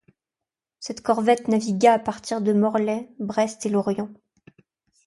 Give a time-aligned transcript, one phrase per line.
[0.79, 4.09] Cette corvette navigua à partir de Morlaix, Brest et Lorient.